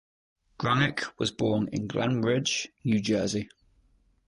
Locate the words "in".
1.71-1.85